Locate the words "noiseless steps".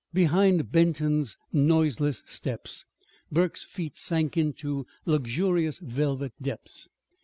1.53-2.85